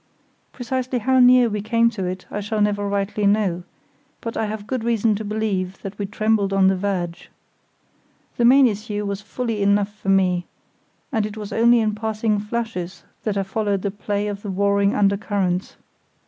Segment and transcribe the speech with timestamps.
[0.51, 3.61] Precisely how near we came to it I shall never rightly know;
[4.19, 7.29] but I have good reason to believe that we trembled on the verge.
[8.37, 10.47] The main issue was fully enough for me,
[11.11, 14.95] and it was only in passing flashes that I followed the play of the warring
[14.95, 15.75] under currents.